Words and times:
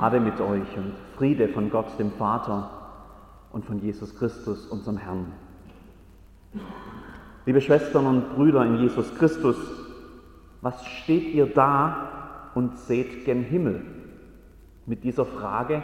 Gnade 0.00 0.18
mit 0.18 0.40
euch 0.40 0.78
und 0.78 0.94
Friede 1.18 1.48
von 1.48 1.68
Gott, 1.68 1.98
dem 1.98 2.10
Vater 2.12 2.70
und 3.52 3.66
von 3.66 3.80
Jesus 3.80 4.16
Christus, 4.16 4.66
unserem 4.66 4.96
Herrn. 4.96 5.26
Liebe 7.44 7.60
Schwestern 7.60 8.06
und 8.06 8.34
Brüder 8.34 8.64
in 8.64 8.78
Jesus 8.78 9.14
Christus, 9.16 9.58
was 10.62 10.86
steht 10.86 11.34
ihr 11.34 11.44
da 11.44 12.50
und 12.54 12.78
seht 12.78 13.26
gen 13.26 13.42
Himmel? 13.42 13.82
Mit 14.86 15.04
dieser 15.04 15.26
Frage 15.26 15.82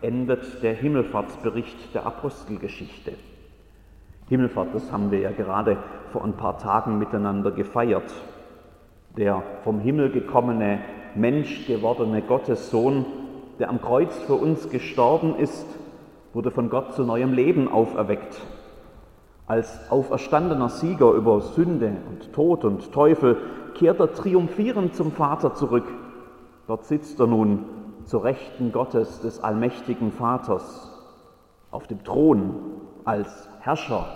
endet 0.00 0.62
der 0.62 0.74
Himmelfahrtsbericht 0.74 1.92
der 1.92 2.06
Apostelgeschichte. 2.06 3.14
Himmelfahrt, 4.28 4.76
das 4.76 4.92
haben 4.92 5.10
wir 5.10 5.18
ja 5.18 5.32
gerade 5.32 5.76
vor 6.12 6.22
ein 6.22 6.36
paar 6.36 6.58
Tagen 6.58 7.00
miteinander 7.00 7.50
gefeiert. 7.50 8.14
Der 9.16 9.42
vom 9.64 9.80
Himmel 9.80 10.12
gekommene, 10.12 10.78
Mensch 11.16 11.66
gewordene 11.66 12.22
Gottessohn, 12.22 13.25
der 13.58 13.68
am 13.70 13.80
Kreuz 13.80 14.14
für 14.18 14.34
uns 14.34 14.68
gestorben 14.68 15.36
ist, 15.36 15.66
wurde 16.32 16.50
von 16.50 16.68
Gott 16.68 16.94
zu 16.94 17.04
neuem 17.04 17.32
Leben 17.32 17.68
auferweckt. 17.68 18.40
Als 19.46 19.90
auferstandener 19.90 20.68
Sieger 20.68 21.12
über 21.12 21.40
Sünde 21.40 21.96
und 22.10 22.32
Tod 22.32 22.64
und 22.64 22.92
Teufel 22.92 23.36
kehrt 23.74 24.00
er 24.00 24.12
triumphierend 24.12 24.94
zum 24.94 25.12
Vater 25.12 25.54
zurück. 25.54 25.86
Dort 26.66 26.84
sitzt 26.84 27.20
er 27.20 27.26
nun 27.26 27.64
zur 28.04 28.24
Rechten 28.24 28.72
Gottes 28.72 29.20
des 29.20 29.42
allmächtigen 29.42 30.12
Vaters 30.12 30.90
auf 31.70 31.86
dem 31.86 32.02
Thron 32.04 32.54
als 33.04 33.48
Herrscher. 33.60 34.06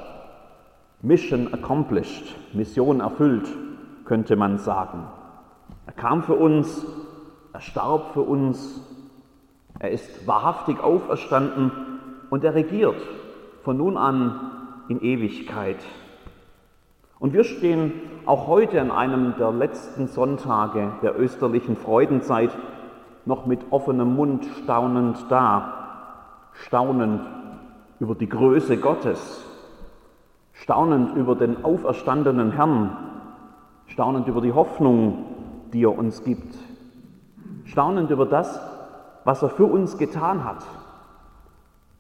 Mission 1.03 1.53
accomplished, 1.55 2.37
Mission 2.53 3.01
erfüllt, 3.01 3.49
könnte 4.05 4.37
man 4.37 4.59
sagen. 4.59 5.05
Er 5.87 5.93
kam 5.93 6.23
für 6.23 6.35
uns, 6.35 6.85
er 7.53 7.61
starb 7.61 8.13
für 8.13 8.23
uns, 8.23 8.83
er 9.81 9.91
ist 9.91 10.27
wahrhaftig 10.27 10.79
auferstanden 10.83 11.73
und 12.29 12.45
er 12.45 12.55
regiert 12.55 13.01
von 13.63 13.79
nun 13.79 13.97
an 13.97 14.53
in 14.89 15.01
Ewigkeit. 15.01 15.79
Und 17.19 17.33
wir 17.33 17.45
stehen 17.45 17.93
auch 18.27 18.47
heute 18.47 18.81
an 18.81 18.91
einem 18.91 19.35
der 19.39 19.51
letzten 19.53 20.07
Sonntage 20.07 20.93
der 21.03 21.19
österlichen 21.19 21.77
Freudenzeit 21.77 22.51
noch 23.25 23.47
mit 23.47 23.61
offenem 23.71 24.15
Mund 24.15 24.47
staunend 24.63 25.27
da, 25.31 26.51
staunend 26.53 27.23
über 28.01 28.15
die 28.15 28.29
Größe 28.29 28.77
Gottes, 28.77 29.45
staunend 30.53 31.17
über 31.17 31.37
den 31.37 31.65
auferstandenen 31.65 32.53
Herrn, 32.53 32.97
staunend 33.87 34.29
über 34.29 34.43
die 34.43 34.53
Hoffnung, 34.53 35.25
die 35.73 35.85
er 35.85 35.97
uns 35.97 36.23
gibt, 36.23 36.55
staunend 37.65 38.11
über 38.11 38.27
das, 38.27 38.70
was 39.25 39.43
er 39.43 39.51
für 39.51 39.67
uns 39.67 39.99
getan 39.99 40.45
hat. 40.45 40.65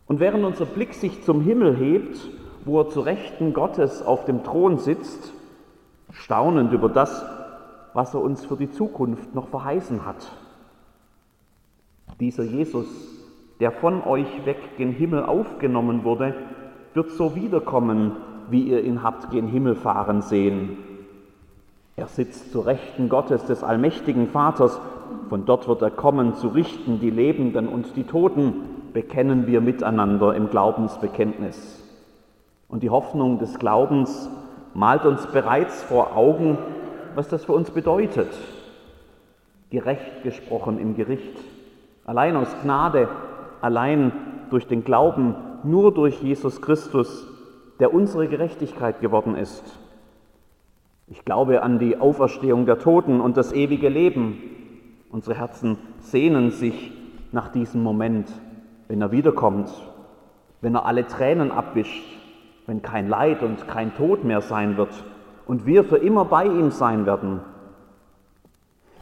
Und 0.07 0.21
während 0.21 0.45
unser 0.45 0.65
Blick 0.65 0.95
sich 0.95 1.23
zum 1.23 1.41
Himmel 1.41 1.77
hebt, 1.77 2.29
wo 2.65 2.81
er 2.81 2.89
zu 2.89 3.01
Rechten 3.01 3.53
Gottes 3.53 4.03
auf 4.03 4.25
dem 4.25 4.43
Thron 4.43 4.79
sitzt, 4.79 5.33
staunend 6.13 6.73
über 6.73 6.89
das, 6.89 7.25
was 7.95 8.15
er 8.15 8.21
uns 8.21 8.45
für 8.45 8.57
die 8.57 8.71
Zukunft 8.71 9.35
noch 9.35 9.48
verheißen 9.48 10.05
hat. 10.05 10.31
Dieser 12.19 12.43
Jesus, 12.43 12.87
der 13.61 13.73
von 13.73 14.03
euch 14.03 14.45
weg 14.45 14.77
gen 14.77 14.93
Himmel 14.93 15.25
aufgenommen 15.25 16.05
wurde, 16.05 16.35
wird 16.95 17.11
so 17.13 17.35
wiederkommen, 17.35 18.17
wie 18.51 18.63
ihr 18.65 18.83
ihn 18.83 19.03
habt 19.03 19.31
gen 19.31 19.47
Himmel 19.47 19.77
fahren 19.77 20.23
sehen. 20.23 20.77
Er 21.96 22.06
sitzt 22.06 22.52
zu 22.52 22.60
Rechten 22.60 23.08
Gottes 23.08 23.44
des 23.44 23.62
allmächtigen 23.62 24.28
Vaters, 24.28 24.80
von 25.28 25.45
dort 25.45 25.68
wird 25.68 25.83
er 25.83 25.90
kommen 25.90 26.34
zu 26.34 26.48
richten 26.48 26.98
die 27.01 27.11
Lebenden 27.11 27.68
und 27.68 27.96
die 27.96 28.05
Toten, 28.05 28.55
bekennen 28.92 29.46
wir 29.46 29.61
miteinander 29.61 30.34
im 30.34 30.50
Glaubensbekenntnis. 30.50 31.80
Und 32.68 32.83
die 32.83 32.90
Hoffnung 32.90 33.39
des 33.39 33.58
Glaubens 33.58 34.29
malt 34.74 35.05
uns 35.05 35.27
bereits 35.27 35.83
vor 35.83 36.17
Augen, 36.17 36.58
was 37.14 37.29
das 37.29 37.45
für 37.45 37.52
uns 37.52 37.70
bedeutet. 37.70 38.29
Gerecht 39.70 40.23
gesprochen 40.23 40.79
im 40.79 40.96
Gericht, 40.96 41.39
allein 42.05 42.36
aus 42.36 42.48
Gnade, 42.62 43.08
allein 43.61 44.12
durch 44.50 44.67
den 44.67 44.84
Glauben, 44.84 45.34
nur 45.62 45.92
durch 45.92 46.23
Jesus 46.23 46.61
Christus, 46.61 47.27
der 47.79 47.95
unsere 47.95 48.27
Gerechtigkeit 48.29 49.00
geworden 49.00 49.36
ist. 49.36 49.79
Ich 51.13 51.25
glaube 51.25 51.65
an 51.65 51.81
die 51.81 51.98
Auferstehung 51.98 52.67
der 52.67 52.79
Toten 52.79 53.21
und 53.21 53.37
das 53.37 53.53
ewige 53.53 53.89
Leben. 53.89 54.39
Unsere 55.11 55.37
Herzen 55.37 55.77
sehnen 55.98 56.53
sich 56.53 56.93
nach 57.33 57.48
diesem 57.48 57.83
Moment, 57.83 58.31
wenn 58.87 59.03
er 59.03 59.11
wiederkommt, 59.11 59.69
wenn 60.61 60.77
er 60.77 60.87
alle 60.87 61.05
Tränen 61.09 61.51
abwischt, 61.51 62.05
wenn 62.67 62.81
kein 62.81 63.09
Leid 63.09 63.43
und 63.43 63.67
kein 63.67 63.93
Tod 63.97 64.23
mehr 64.23 64.41
sein 64.41 64.77
wird 64.77 65.05
und 65.48 65.67
wir 65.67 65.83
für 65.83 65.97
immer 65.97 66.27
bei 66.27 66.45
ihm 66.45 66.71
sein 66.71 67.07
werden. 67.07 67.41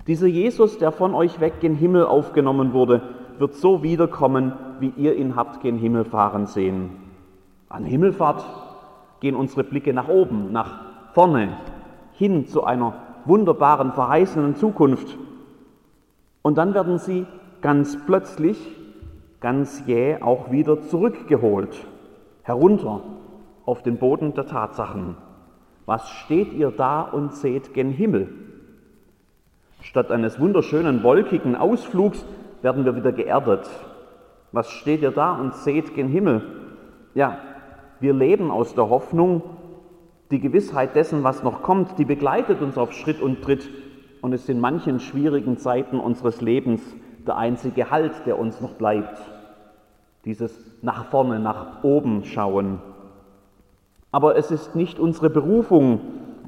Dieser 0.06 0.28
Jesus, 0.28 0.78
der 0.78 0.92
von 0.92 1.14
euch 1.14 1.40
weg 1.40 1.60
gen 1.60 1.74
Himmel 1.74 2.06
aufgenommen 2.06 2.72
wurde, 2.72 3.02
wird 3.38 3.52
so 3.52 3.82
wiederkommen, 3.82 4.54
wie 4.80 4.94
ihr 4.96 5.14
ihn 5.14 5.36
habt 5.36 5.60
gen 5.60 5.76
Himmel 5.76 6.06
fahren 6.06 6.46
sehen. 6.46 6.88
An 7.68 7.84
Himmelfahrt 7.84 8.46
gehen 9.20 9.36
unsere 9.36 9.62
Blicke 9.62 9.92
nach 9.92 10.08
oben, 10.08 10.52
nach 10.52 11.12
vorne, 11.12 11.58
hin 12.18 12.46
zu 12.46 12.64
einer 12.64 12.94
wunderbaren, 13.24 13.92
verheißenen 13.92 14.56
Zukunft. 14.56 15.16
Und 16.42 16.58
dann 16.58 16.74
werden 16.74 16.98
sie 16.98 17.26
ganz 17.60 17.96
plötzlich, 18.06 18.58
ganz 19.40 19.86
jäh 19.86 20.20
auch 20.20 20.50
wieder 20.50 20.82
zurückgeholt, 20.82 21.86
herunter 22.42 23.02
auf 23.64 23.82
den 23.82 23.98
Boden 23.98 24.34
der 24.34 24.46
Tatsachen. 24.46 25.16
Was 25.86 26.08
steht 26.10 26.52
ihr 26.52 26.72
da 26.72 27.02
und 27.02 27.34
seht 27.34 27.72
gen 27.72 27.90
Himmel? 27.90 28.28
Statt 29.80 30.10
eines 30.10 30.40
wunderschönen 30.40 31.04
wolkigen 31.04 31.54
Ausflugs 31.54 32.26
werden 32.62 32.84
wir 32.84 32.96
wieder 32.96 33.12
geerdet. 33.12 33.70
Was 34.50 34.70
steht 34.70 35.02
ihr 35.02 35.12
da 35.12 35.34
und 35.34 35.54
seht 35.54 35.94
gen 35.94 36.08
Himmel? 36.08 36.42
Ja, 37.14 37.38
wir 38.00 38.12
leben 38.12 38.50
aus 38.50 38.74
der 38.74 38.88
Hoffnung, 38.88 39.42
die 40.30 40.40
Gewissheit 40.40 40.94
dessen, 40.94 41.24
was 41.24 41.42
noch 41.42 41.62
kommt, 41.62 41.98
die 41.98 42.04
begleitet 42.04 42.60
uns 42.60 42.76
auf 42.76 42.92
Schritt 42.92 43.20
und 43.20 43.42
Tritt 43.42 43.68
und 44.20 44.32
ist 44.32 44.48
in 44.48 44.60
manchen 44.60 45.00
schwierigen 45.00 45.58
Zeiten 45.58 45.98
unseres 45.98 46.40
Lebens 46.40 46.82
der 47.26 47.36
einzige 47.36 47.90
Halt, 47.90 48.12
der 48.26 48.38
uns 48.38 48.60
noch 48.60 48.74
bleibt. 48.74 49.18
Dieses 50.24 50.52
nach 50.82 51.06
vorne, 51.06 51.38
nach 51.38 51.82
oben 51.82 52.24
schauen. 52.24 52.80
Aber 54.10 54.36
es 54.36 54.50
ist 54.50 54.74
nicht 54.74 54.98
unsere 54.98 55.30
Berufung, 55.30 56.00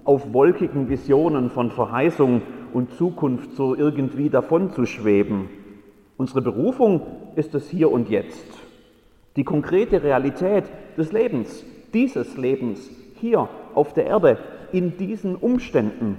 auf 0.04 0.32
wolkigen 0.32 0.88
Visionen 0.88 1.50
von 1.50 1.70
Verheißung 1.70 2.42
und 2.72 2.92
Zukunft 2.94 3.54
so 3.54 3.74
irgendwie 3.74 4.30
davon 4.30 4.72
zu 4.72 4.86
schweben. 4.86 5.48
Unsere 6.16 6.42
Berufung 6.42 7.02
ist 7.36 7.54
es 7.54 7.68
hier 7.68 7.91
und 7.91 8.08
jetzt. 8.08 8.47
Die 9.36 9.44
konkrete 9.44 10.02
Realität 10.02 10.64
des 10.97 11.12
Lebens, 11.12 11.64
dieses 11.92 12.36
Lebens, 12.36 12.91
hier 13.20 13.48
auf 13.75 13.92
der 13.92 14.06
Erde, 14.06 14.38
in 14.72 14.97
diesen 14.97 15.36
Umständen, 15.36 16.19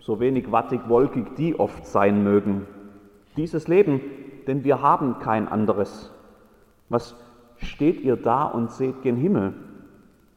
so 0.00 0.20
wenig 0.20 0.50
wattig, 0.50 0.80
wolkig 0.88 1.36
die 1.36 1.58
oft 1.58 1.86
sein 1.86 2.24
mögen. 2.24 2.66
Dieses 3.36 3.68
Leben, 3.68 4.00
denn 4.46 4.64
wir 4.64 4.82
haben 4.82 5.18
kein 5.20 5.48
anderes. 5.48 6.12
Was 6.88 7.14
steht 7.56 8.00
ihr 8.00 8.16
da 8.16 8.44
und 8.44 8.70
seht 8.70 9.02
gen 9.02 9.16
Himmel? 9.16 9.54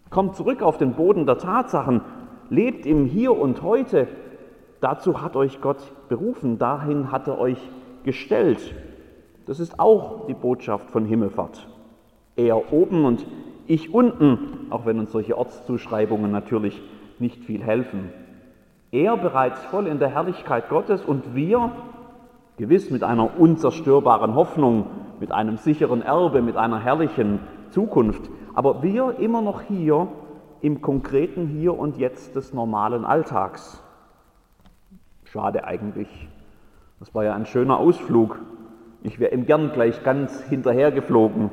Kommt 0.10 0.36
zurück 0.36 0.62
auf 0.62 0.78
den 0.78 0.94
Boden 0.94 1.26
der 1.26 1.38
Tatsachen, 1.38 2.02
lebt 2.50 2.86
im 2.86 3.06
Hier 3.06 3.38
und 3.38 3.62
Heute. 3.64 4.08
Dazu 4.80 5.22
hat 5.22 5.36
euch 5.36 5.62
Gott 5.62 5.92
berufen, 6.10 6.60
dahin 6.60 7.12
hat 7.12 7.28
er 7.28 7.40
euch 7.40 7.60
gestellt. 8.04 8.74
Das 9.46 9.60
ist 9.60 9.80
auch 9.80 10.28
die 10.28 10.34
Botschaft 10.34 10.90
von 10.92 11.06
Himmelfahrt. 11.06 11.68
Er 12.36 12.72
oben 12.72 13.06
und 13.06 13.26
ich 13.68 13.94
unten, 13.94 14.68
auch 14.70 14.86
wenn 14.86 15.00
uns 15.00 15.12
solche 15.12 15.38
Ortszuschreibungen 15.38 16.32
natürlich 16.32 16.82
nicht 17.20 17.44
viel 17.44 17.64
helfen. 17.64 18.10
Er 18.92 19.18
bereits 19.18 19.64
voll 19.66 19.88
in 19.88 20.00
der 20.00 20.10
Herrlichkeit 20.10 20.70
Gottes 20.70 21.04
und 21.04 21.36
wir 21.36 21.72
gewiss 22.58 22.90
mit 22.90 23.04
einer 23.04 23.40
unzerstörbaren 23.40 24.36
Hoffnung, 24.36 24.86
mit 25.20 25.32
einem 25.32 25.58
sicheren 25.58 26.02
Erbe, 26.02 26.42
mit 26.42 26.56
einer 26.56 26.80
herrlichen 26.80 27.40
Zukunft 27.72 28.30
aber 28.56 28.82
wir 28.82 29.20
immer 29.20 29.42
noch 29.42 29.62
hier 29.62 30.08
im 30.62 30.82
konkreten 30.82 31.46
Hier 31.48 31.78
und 31.78 31.98
Jetzt 31.98 32.36
des 32.36 32.54
normalen 32.54 33.06
Alltags. 33.06 33.84
Schade 35.26 35.66
eigentlich. 35.66 36.08
Das 37.00 37.14
war 37.14 37.26
ja 37.26 37.36
ein 37.36 37.46
schöner 37.46 37.78
Ausflug. 37.78 38.40
Ich 39.04 39.20
wäre 39.20 39.34
ihm 39.34 39.46
gern 39.46 39.74
gleich 39.74 40.04
ganz 40.04 40.42
hinterhergeflogen. 40.44 41.52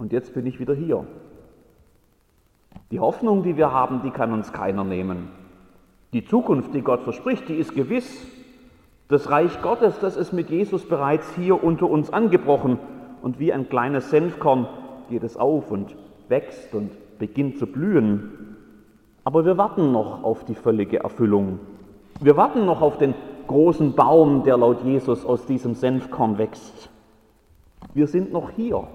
Und 0.00 0.14
jetzt 0.14 0.32
bin 0.32 0.46
ich 0.46 0.58
wieder 0.58 0.72
hier. 0.72 1.04
Die 2.90 3.00
Hoffnung, 3.00 3.42
die 3.42 3.58
wir 3.58 3.70
haben, 3.70 4.00
die 4.02 4.10
kann 4.10 4.32
uns 4.32 4.50
keiner 4.50 4.82
nehmen. 4.82 5.28
Die 6.14 6.24
Zukunft, 6.24 6.72
die 6.72 6.80
Gott 6.80 7.02
verspricht, 7.02 7.50
die 7.50 7.56
ist 7.56 7.74
gewiss. 7.74 8.26
Das 9.08 9.30
Reich 9.30 9.60
Gottes, 9.60 9.98
das 10.00 10.16
ist 10.16 10.32
mit 10.32 10.48
Jesus 10.48 10.88
bereits 10.88 11.30
hier 11.34 11.62
unter 11.62 11.90
uns 11.90 12.10
angebrochen 12.10 12.78
und 13.20 13.38
wie 13.38 13.52
ein 13.52 13.68
kleines 13.68 14.08
Senfkorn 14.08 14.66
geht 15.10 15.22
es 15.22 15.36
auf 15.36 15.70
und 15.70 15.94
wächst 16.28 16.74
und 16.74 16.92
beginnt 17.18 17.58
zu 17.58 17.66
blühen. 17.66 18.56
Aber 19.24 19.44
wir 19.44 19.58
warten 19.58 19.92
noch 19.92 20.24
auf 20.24 20.44
die 20.46 20.54
völlige 20.54 21.00
Erfüllung. 21.00 21.60
Wir 22.20 22.38
warten 22.38 22.64
noch 22.64 22.80
auf 22.80 22.96
den 22.96 23.14
großen 23.48 23.92
Baum, 23.94 24.44
der 24.44 24.56
laut 24.56 24.82
Jesus 24.82 25.26
aus 25.26 25.44
diesem 25.44 25.74
Senfkorn 25.74 26.38
wächst. 26.38 26.88
Wir 27.92 28.06
sind 28.06 28.32
noch 28.32 28.50
hier, 28.50 28.86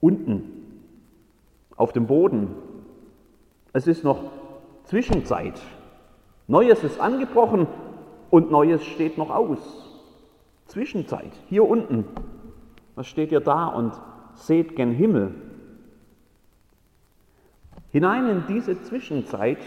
unten, 0.00 0.52
auf 1.76 1.92
dem 1.92 2.06
Boden. 2.06 2.54
Es 3.72 3.86
ist 3.86 4.04
noch 4.04 4.30
Zwischenzeit. 4.84 5.60
Neues 6.46 6.82
ist 6.82 7.00
angebrochen 7.00 7.66
und 8.30 8.50
Neues 8.50 8.84
steht 8.84 9.18
noch 9.18 9.30
aus. 9.30 9.58
Zwischenzeit, 10.66 11.32
hier 11.48 11.68
unten. 11.68 12.04
Was 12.94 13.06
steht 13.06 13.32
ihr 13.32 13.40
da 13.40 13.68
und 13.68 13.92
seht 14.34 14.76
gen 14.76 14.92
Himmel? 14.92 15.34
Hinein 17.90 18.28
in 18.28 18.44
diese 18.48 18.82
Zwischenzeit 18.82 19.58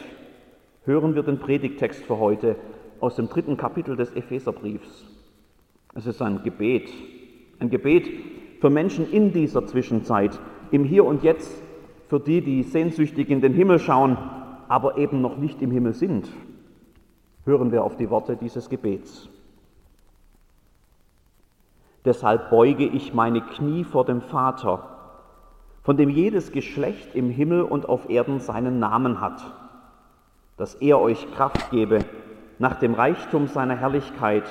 hören 0.86 1.16
wir 1.16 1.24
den 1.24 1.40
Predigtext 1.40 2.04
für 2.04 2.20
heute 2.20 2.56
aus 3.00 3.16
dem 3.16 3.30
dritten 3.30 3.58
Kapitel 3.58 3.96
des 3.96 4.12
Epheserbriefs. 4.12 5.06
Es 5.96 6.06
ist 6.06 6.22
ein 6.22 6.44
Gebet, 6.44 6.90
ein 7.60 7.70
Gebet 7.70 8.10
für 8.62 8.70
Menschen 8.70 9.12
in 9.12 9.34
dieser 9.34 9.66
Zwischenzeit, 9.66 10.40
im 10.70 10.84
Hier 10.84 11.04
und 11.04 11.24
Jetzt, 11.24 11.52
für 12.08 12.20
die, 12.20 12.42
die 12.42 12.62
sehnsüchtig 12.62 13.30
in 13.30 13.42
den 13.42 13.54
Himmel 13.54 13.80
schauen, 13.80 14.18
aber 14.68 14.98
eben 14.98 15.20
noch 15.20 15.38
nicht 15.38 15.64
im 15.64 15.72
Himmel 15.72 15.94
sind. 15.94 16.30
Hören 17.44 17.72
wir 17.72 17.84
auf 17.84 17.98
die 17.98 18.12
Worte 18.12 18.38
dieses 18.38 18.70
Gebets. 18.70 19.28
Deshalb 22.06 22.52
beuge 22.52 22.86
ich 22.86 23.16
meine 23.16 23.42
Knie 23.42 23.84
vor 23.84 24.06
dem 24.06 24.22
Vater, 24.22 24.88
von 25.82 25.98
dem 25.98 26.10
jedes 26.10 26.52
Geschlecht 26.52 27.16
im 27.16 27.32
Himmel 27.32 27.64
und 27.64 27.90
auf 27.90 28.10
Erden 28.10 28.40
seinen 28.40 28.78
Namen 28.78 29.22
hat, 29.22 29.42
dass 30.58 30.76
er 30.76 31.00
euch 31.00 31.32
Kraft 31.32 31.72
gebe, 31.72 32.06
nach 32.60 32.76
dem 32.76 32.94
Reichtum 32.94 33.48
seiner 33.48 33.76
Herrlichkeit, 33.76 34.44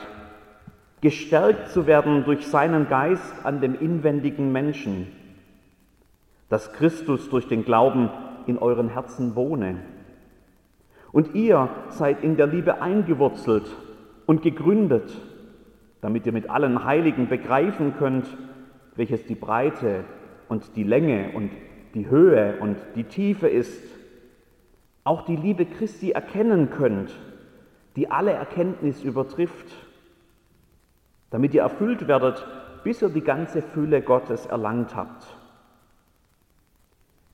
gestärkt 1.00 1.68
zu 1.68 1.86
werden 1.86 2.24
durch 2.24 2.46
seinen 2.46 2.88
Geist 2.88 3.34
an 3.44 3.60
dem 3.60 3.74
inwendigen 3.78 4.52
Menschen, 4.52 5.08
dass 6.48 6.72
Christus 6.72 7.30
durch 7.30 7.48
den 7.48 7.64
Glauben 7.64 8.10
in 8.46 8.58
euren 8.58 8.88
Herzen 8.88 9.34
wohne. 9.34 9.76
Und 11.12 11.34
ihr 11.34 11.68
seid 11.88 12.22
in 12.22 12.36
der 12.36 12.46
Liebe 12.46 12.82
eingewurzelt 12.82 13.68
und 14.26 14.42
gegründet, 14.42 15.12
damit 16.00 16.26
ihr 16.26 16.32
mit 16.32 16.48
allen 16.50 16.84
Heiligen 16.84 17.28
begreifen 17.28 17.94
könnt, 17.98 18.26
welches 18.96 19.26
die 19.26 19.34
Breite 19.34 20.04
und 20.48 20.76
die 20.76 20.84
Länge 20.84 21.30
und 21.34 21.50
die 21.94 22.08
Höhe 22.08 22.58
und 22.60 22.76
die 22.94 23.04
Tiefe 23.04 23.48
ist, 23.48 23.82
auch 25.04 25.24
die 25.24 25.36
Liebe 25.36 25.66
Christi 25.66 26.12
erkennen 26.12 26.70
könnt, 26.70 27.10
die 27.96 28.10
alle 28.10 28.32
Erkenntnis 28.32 29.02
übertrifft, 29.02 29.66
damit 31.30 31.54
ihr 31.54 31.62
erfüllt 31.62 32.08
werdet, 32.08 32.44
bis 32.84 33.02
ihr 33.02 33.08
die 33.08 33.22
ganze 33.22 33.62
Fülle 33.62 34.02
Gottes 34.02 34.46
erlangt 34.46 34.94
habt. 34.96 35.26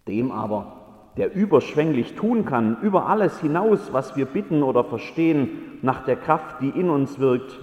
Dem 0.07 0.31
aber, 0.31 0.73
der 1.17 1.35
überschwänglich 1.35 2.15
tun 2.15 2.45
kann, 2.45 2.81
über 2.83 3.09
alles 3.09 3.41
hinaus, 3.41 3.93
was 3.93 4.17
wir 4.17 4.27
bitten 4.27 4.63
oder 4.63 4.85
verstehen, 4.85 5.79
nach 5.83 6.05
der 6.05 6.17
Kraft, 6.17 6.61
die 6.61 6.69
in 6.69 6.91
uns 6.91 7.19
wirkt, 7.19 7.59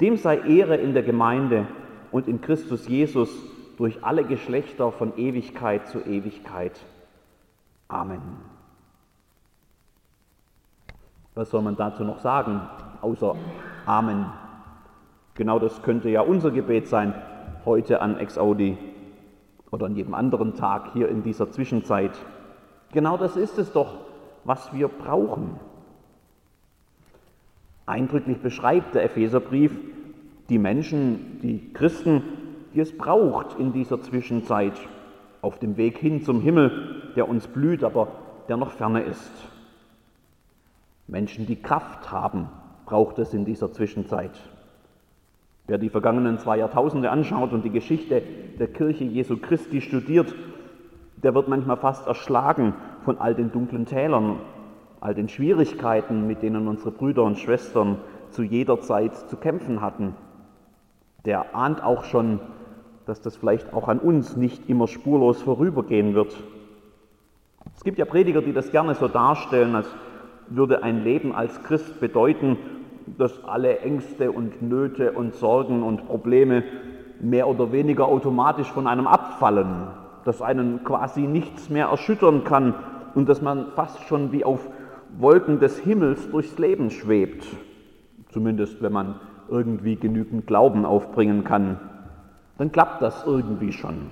dem 0.00 0.16
sei 0.16 0.38
Ehre 0.38 0.76
in 0.76 0.94
der 0.94 1.02
Gemeinde 1.02 1.66
und 2.10 2.28
in 2.28 2.40
Christus 2.40 2.88
Jesus 2.88 3.30
durch 3.76 4.04
alle 4.04 4.24
Geschlechter 4.24 4.92
von 4.92 5.16
Ewigkeit 5.16 5.88
zu 5.88 6.00
Ewigkeit. 6.00 6.78
Amen. 7.88 8.20
Was 11.34 11.50
soll 11.50 11.62
man 11.62 11.76
dazu 11.76 12.04
noch 12.04 12.18
sagen, 12.18 12.60
außer 13.00 13.34
Amen? 13.86 14.26
Genau 15.40 15.58
das 15.58 15.80
könnte 15.80 16.10
ja 16.10 16.20
unser 16.20 16.50
Gebet 16.50 16.86
sein, 16.86 17.14
heute 17.64 18.02
an 18.02 18.18
Ex-Audi 18.18 18.76
oder 19.70 19.86
an 19.86 19.96
jedem 19.96 20.12
anderen 20.12 20.54
Tag 20.54 20.92
hier 20.92 21.08
in 21.08 21.22
dieser 21.22 21.50
Zwischenzeit. 21.50 22.10
Genau 22.92 23.16
das 23.16 23.38
ist 23.38 23.56
es 23.56 23.72
doch, 23.72 24.00
was 24.44 24.74
wir 24.74 24.88
brauchen. 24.88 25.58
Eindrücklich 27.86 28.36
beschreibt 28.42 28.94
der 28.94 29.04
Epheserbrief 29.04 29.72
die 30.50 30.58
Menschen, 30.58 31.40
die 31.42 31.72
Christen, 31.72 32.22
die 32.74 32.80
es 32.80 32.94
braucht 32.94 33.58
in 33.58 33.72
dieser 33.72 34.02
Zwischenzeit, 34.02 34.78
auf 35.40 35.58
dem 35.58 35.78
Weg 35.78 35.96
hin 35.96 36.22
zum 36.22 36.42
Himmel, 36.42 37.12
der 37.16 37.26
uns 37.26 37.46
blüht, 37.46 37.82
aber 37.82 38.08
der 38.48 38.58
noch 38.58 38.72
ferne 38.72 39.04
ist. 39.04 39.32
Menschen, 41.06 41.46
die 41.46 41.62
Kraft 41.62 42.12
haben, 42.12 42.50
braucht 42.84 43.18
es 43.18 43.32
in 43.32 43.46
dieser 43.46 43.72
Zwischenzeit. 43.72 44.38
Wer 45.70 45.78
die 45.78 45.88
vergangenen 45.88 46.40
zwei 46.40 46.58
Jahrtausende 46.58 47.12
anschaut 47.12 47.52
und 47.52 47.64
die 47.64 47.70
Geschichte 47.70 48.22
der 48.58 48.66
Kirche 48.66 49.04
Jesu 49.04 49.36
Christi 49.36 49.80
studiert, 49.80 50.34
der 51.22 51.32
wird 51.32 51.46
manchmal 51.46 51.76
fast 51.76 52.08
erschlagen 52.08 52.74
von 53.04 53.18
all 53.18 53.36
den 53.36 53.52
dunklen 53.52 53.86
Tälern, 53.86 54.40
all 54.98 55.14
den 55.14 55.28
Schwierigkeiten, 55.28 56.26
mit 56.26 56.42
denen 56.42 56.66
unsere 56.66 56.90
Brüder 56.90 57.22
und 57.22 57.38
Schwestern 57.38 57.98
zu 58.30 58.42
jeder 58.42 58.80
Zeit 58.80 59.14
zu 59.14 59.36
kämpfen 59.36 59.80
hatten. 59.80 60.16
Der 61.24 61.54
ahnt 61.54 61.84
auch 61.84 62.02
schon, 62.02 62.40
dass 63.06 63.20
das 63.20 63.36
vielleicht 63.36 63.72
auch 63.72 63.86
an 63.86 64.00
uns 64.00 64.36
nicht 64.36 64.68
immer 64.68 64.88
spurlos 64.88 65.40
vorübergehen 65.40 66.16
wird. 66.16 66.36
Es 67.76 67.84
gibt 67.84 67.96
ja 67.96 68.06
Prediger, 68.06 68.42
die 68.42 68.52
das 68.52 68.72
gerne 68.72 68.96
so 68.96 69.06
darstellen, 69.06 69.76
als 69.76 69.86
würde 70.48 70.82
ein 70.82 71.04
Leben 71.04 71.32
als 71.32 71.62
Christ 71.62 72.00
bedeuten, 72.00 72.58
dass 73.18 73.44
alle 73.44 73.80
Ängste 73.80 74.32
und 74.32 74.62
Nöte 74.62 75.12
und 75.12 75.34
Sorgen 75.34 75.82
und 75.82 76.06
Probleme 76.06 76.62
mehr 77.20 77.48
oder 77.48 77.72
weniger 77.72 78.06
automatisch 78.06 78.70
von 78.70 78.86
einem 78.86 79.06
abfallen, 79.06 79.88
dass 80.24 80.42
einen 80.42 80.84
quasi 80.84 81.22
nichts 81.22 81.70
mehr 81.70 81.86
erschüttern 81.86 82.44
kann 82.44 82.74
und 83.14 83.28
dass 83.28 83.42
man 83.42 83.72
fast 83.74 84.02
schon 84.08 84.32
wie 84.32 84.44
auf 84.44 84.68
Wolken 85.18 85.58
des 85.58 85.78
Himmels 85.78 86.30
durchs 86.30 86.58
Leben 86.58 86.90
schwebt, 86.90 87.44
zumindest 88.30 88.82
wenn 88.82 88.92
man 88.92 89.16
irgendwie 89.48 89.96
genügend 89.96 90.46
Glauben 90.46 90.84
aufbringen 90.84 91.44
kann, 91.44 91.80
dann 92.58 92.70
klappt 92.72 93.02
das 93.02 93.24
irgendwie 93.26 93.72
schon. 93.72 94.10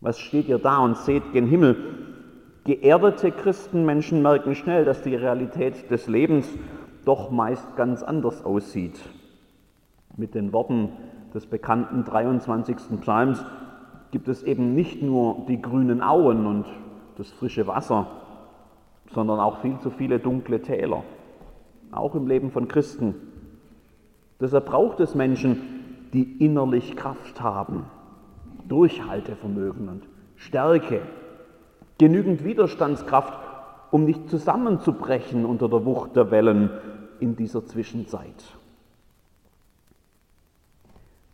Was 0.00 0.18
steht 0.18 0.48
ihr 0.48 0.58
da 0.58 0.78
und 0.78 0.96
seht 0.96 1.32
gen 1.32 1.46
Himmel? 1.46 1.76
Geerdete 2.64 3.30
Christenmenschen 3.30 4.22
merken 4.22 4.54
schnell, 4.54 4.84
dass 4.84 5.02
die 5.02 5.14
Realität 5.14 5.90
des 5.90 6.08
Lebens 6.08 6.48
doch 7.06 7.30
meist 7.30 7.76
ganz 7.76 8.02
anders 8.02 8.44
aussieht. 8.44 8.98
Mit 10.16 10.34
den 10.34 10.52
Worten 10.52 10.90
des 11.32 11.46
bekannten 11.46 12.04
23. 12.04 12.76
Psalms 13.00 13.42
gibt 14.10 14.28
es 14.28 14.42
eben 14.42 14.74
nicht 14.74 15.02
nur 15.02 15.46
die 15.48 15.62
grünen 15.62 16.02
Auen 16.02 16.46
und 16.46 16.66
das 17.16 17.30
frische 17.30 17.66
Wasser, 17.66 18.08
sondern 19.14 19.38
auch 19.38 19.60
viel 19.60 19.78
zu 19.78 19.90
viele 19.90 20.18
dunkle 20.18 20.60
Täler, 20.60 21.04
auch 21.92 22.14
im 22.16 22.26
Leben 22.26 22.50
von 22.50 22.66
Christen. 22.66 23.14
Deshalb 24.40 24.66
braucht 24.66 24.98
es 25.00 25.14
Menschen, 25.14 26.08
die 26.12 26.44
innerlich 26.44 26.96
Kraft 26.96 27.40
haben, 27.40 27.84
Durchhaltevermögen 28.68 29.88
und 29.88 30.02
Stärke, 30.34 31.02
genügend 31.98 32.44
Widerstandskraft, 32.44 33.38
um 33.92 34.04
nicht 34.04 34.28
zusammenzubrechen 34.28 35.44
unter 35.44 35.68
der 35.68 35.84
Wucht 35.84 36.16
der 36.16 36.30
Wellen 36.32 36.70
in 37.20 37.36
dieser 37.36 37.64
Zwischenzeit. 37.66 38.44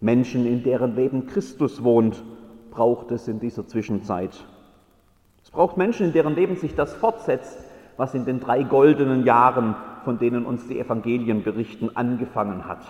Menschen, 0.01 0.47
in 0.47 0.63
deren 0.65 0.97
Leben 0.97 1.27
Christus 1.27 1.85
wohnt, 1.85 2.23
braucht 2.71 3.11
es 3.13 3.29
in 3.29 3.39
dieser 3.39 3.69
Zwischenzeit. 3.69 4.45
Es 5.45 5.51
braucht 5.51 5.77
Menschen, 5.77 6.07
in 6.07 6.13
deren 6.13 6.35
Leben 6.35 6.57
sich 6.57 6.75
das 6.75 6.93
fortsetzt, 6.95 7.59
was 7.97 8.15
in 8.15 8.25
den 8.25 8.41
drei 8.41 8.63
goldenen 8.65 9.25
Jahren, 9.25 9.77
von 10.05 10.19
denen 10.19 10.45
uns 10.45 10.67
die 10.67 10.81
Evangelien 10.81 11.45
berichten, 11.45 11.91
angefangen 11.95 12.67
hat. 12.67 12.85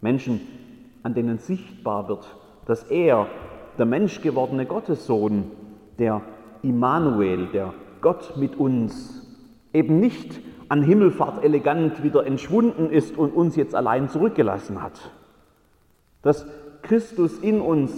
Menschen, 0.00 0.40
an 1.02 1.14
denen 1.14 1.38
sichtbar 1.38 2.08
wird, 2.08 2.34
dass 2.66 2.82
er, 2.84 3.26
der 3.78 3.86
menschgewordene 3.86 4.66
Gottessohn, 4.66 5.50
der 5.98 6.22
Immanuel, 6.62 7.46
der 7.46 7.72
Gott 8.00 8.36
mit 8.36 8.56
uns, 8.56 9.24
eben 9.72 10.00
nicht 10.00 10.40
an 10.68 10.82
Himmelfahrt 10.82 11.44
elegant 11.44 12.02
wieder 12.02 12.26
entschwunden 12.26 12.90
ist 12.90 13.16
und 13.16 13.34
uns 13.34 13.56
jetzt 13.56 13.74
allein 13.74 14.08
zurückgelassen 14.08 14.82
hat. 14.82 15.10
Dass 16.22 16.46
Christus 16.82 17.38
in 17.38 17.60
uns 17.60 17.92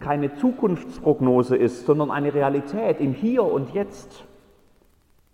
keine 0.00 0.34
Zukunftsprognose 0.34 1.56
ist, 1.56 1.86
sondern 1.86 2.10
eine 2.10 2.34
Realität 2.34 3.00
im 3.00 3.14
Hier 3.14 3.44
und 3.44 3.72
Jetzt. 3.74 4.24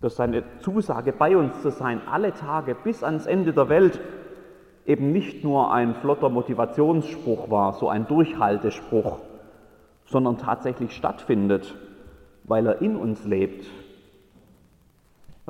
Dass 0.01 0.17
seine 0.17 0.45
Zusage 0.61 1.13
bei 1.13 1.37
uns 1.37 1.61
zu 1.61 1.71
sein, 1.71 2.01
alle 2.11 2.33
Tage 2.33 2.75
bis 2.75 3.03
ans 3.03 3.27
Ende 3.27 3.53
der 3.53 3.69
Welt, 3.69 4.01
eben 4.87 5.13
nicht 5.13 5.45
nur 5.45 5.73
ein 5.73 5.95
flotter 5.95 6.31
Motivationsspruch 6.31 7.51
war, 7.51 7.75
so 7.75 7.89
ein 7.89 8.07
Durchhaltespruch, 8.07 9.19
sondern 10.07 10.39
tatsächlich 10.39 10.93
stattfindet, 10.97 11.75
weil 12.45 12.67
er 12.67 12.81
in 12.81 12.97
uns 12.97 13.25
lebt. 13.25 13.67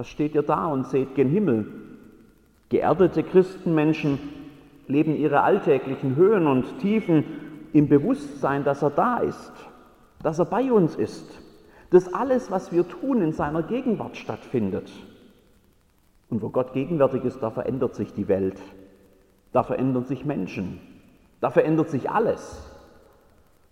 Was 0.01 0.09
steht 0.09 0.35
ihr 0.35 0.41
da 0.41 0.65
und 0.69 0.87
seht 0.87 1.15
gen 1.15 1.29
Himmel? 1.29 1.71
Geerdete 2.71 3.23
Christenmenschen 3.23 4.19
leben 4.87 5.15
ihre 5.15 5.43
alltäglichen 5.43 6.17
Höhen 6.17 6.47
und 6.47 6.79
Tiefen 6.79 7.23
im 7.75 7.87
Bewusstsein, 7.87 8.65
dass 8.65 8.81
er 8.81 8.89
da 8.89 9.19
ist, 9.19 9.53
dass 10.23 10.39
er 10.39 10.47
bei 10.47 10.73
uns 10.73 10.97
ist, 10.97 11.43
dass 11.91 12.15
alles, 12.15 12.51
was 12.51 12.73
wir 12.73 12.89
tun, 12.89 13.21
in 13.21 13.33
seiner 13.33 13.63
Gegenwart 13.63 14.17
stattfindet. 14.17 14.91
Und 16.31 16.41
wo 16.41 16.49
Gott 16.49 16.73
gegenwärtig 16.73 17.23
ist, 17.25 17.43
da 17.43 17.51
verändert 17.51 17.95
sich 17.95 18.15
die 18.15 18.27
Welt, 18.27 18.59
da 19.53 19.65
verändern 19.65 20.07
sich 20.07 20.25
Menschen, 20.25 20.81
da 21.43 21.51
verändert 21.51 21.91
sich 21.91 22.09
alles. 22.09 22.67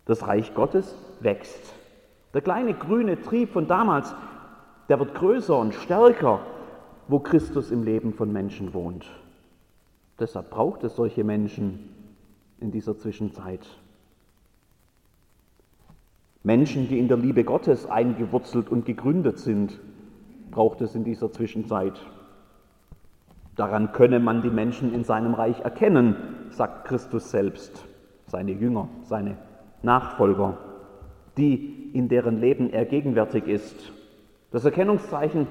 Das 0.04 0.26
Reich 0.26 0.54
Gottes 0.54 0.94
wächst. 1.20 1.73
Der 2.35 2.42
kleine 2.42 2.75
grüne 2.75 3.18
Trieb 3.18 3.49
von 3.54 3.66
damals, 3.66 4.14
der 4.88 4.99
wird 4.99 5.14
größer 5.14 5.57
und 5.57 5.75
stärker, 5.75 6.40
wo 7.09 7.18
Christus 7.18 7.71
im 7.71 7.83
Leben 7.83 8.12
von 8.12 8.33
Menschen 8.33 8.75
wohnt. 8.75 9.07
Deshalb 10.18 10.50
braucht 10.50 10.83
es 10.85 10.97
solche 10.97 11.25
Menschen 11.25 11.90
in 12.61 12.71
dieser 12.71 12.97
Zwischenzeit. 12.97 13.66
Menschen, 16.42 16.88
die 16.88 16.99
in 16.99 17.09
der 17.09 17.16
Liebe 17.16 17.45
Gottes 17.45 17.87
eingewurzelt 17.87 18.68
und 18.71 18.87
gegründet 18.87 19.38
sind, 19.38 19.78
braucht 20.50 20.80
es 20.80 20.95
in 20.95 21.04
dieser 21.04 21.30
Zwischenzeit. 21.30 22.00
Daran 23.57 23.92
könne 23.92 24.21
man 24.21 24.40
die 24.40 24.50
Menschen 24.50 24.95
in 24.95 25.04
seinem 25.04 25.35
Reich 25.35 25.61
erkennen, 25.61 26.16
sagt 26.50 26.87
Christus 26.87 27.30
selbst, 27.30 27.85
seine 28.26 28.52
Jünger, 28.52 28.88
seine 29.02 29.37
Nachfolger, 29.83 30.59
die 31.37 31.90
in 31.92 32.09
deren 32.09 32.40
Leben 32.40 32.71
er 32.71 32.85
gegenwärtig 32.85 33.47
ist. 33.47 33.92
Das 34.50 34.64
Erkennungszeichen 34.64 35.47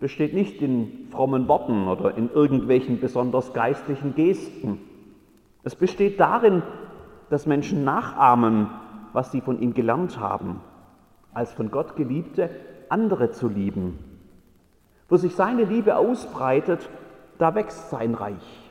besteht 0.00 0.34
nicht 0.34 0.60
in 0.60 1.08
frommen 1.10 1.48
Worten 1.48 1.88
oder 1.88 2.16
in 2.16 2.30
irgendwelchen 2.30 3.00
besonders 3.00 3.52
geistlichen 3.52 4.14
Gesten. 4.14 4.78
Es 5.62 5.74
besteht 5.74 6.20
darin, 6.20 6.62
dass 7.30 7.46
Menschen 7.46 7.84
nachahmen, 7.84 8.68
was 9.12 9.32
sie 9.32 9.40
von 9.40 9.60
ihm 9.60 9.74
gelernt 9.74 10.18
haben, 10.18 10.60
als 11.32 11.52
von 11.52 11.70
Gott 11.70 11.96
geliebte 11.96 12.50
andere 12.88 13.30
zu 13.30 13.48
lieben. 13.48 13.98
Wo 15.08 15.16
sich 15.16 15.34
seine 15.34 15.64
Liebe 15.64 15.96
ausbreitet, 15.96 16.90
da 17.38 17.54
wächst 17.54 17.90
sein 17.90 18.14
Reich. 18.14 18.70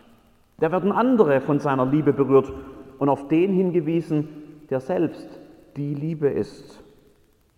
Da 0.59 0.71
werden 0.71 0.91
andere 0.91 1.41
von 1.41 1.59
seiner 1.59 1.85
Liebe 1.87 2.13
berührt 2.13 2.53
und 2.99 3.09
auf 3.09 3.27
den 3.27 3.51
hingewiesen, 3.51 4.29
der 4.69 4.79
selbst 4.79 5.27
die 5.75 5.95
Liebe 5.95 6.29
ist. 6.29 6.80